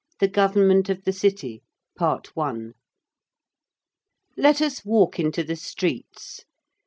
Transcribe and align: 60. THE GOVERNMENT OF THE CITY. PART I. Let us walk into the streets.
60. 0.19 0.25
THE 0.25 0.31
GOVERNMENT 0.31 0.89
OF 0.89 1.03
THE 1.03 1.11
CITY. 1.13 1.61
PART 1.95 2.29
I. 2.35 2.71
Let 4.35 4.59
us 4.59 4.83
walk 4.83 5.19
into 5.19 5.43
the 5.43 5.55
streets. 5.55 6.43